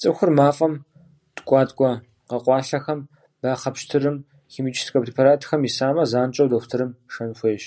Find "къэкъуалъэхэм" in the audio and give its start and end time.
2.28-3.00